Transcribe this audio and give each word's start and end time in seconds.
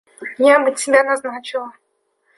Я 0.39 0.59
бы 0.59 0.71
тебя 0.73 1.03
назначила. 1.03 1.73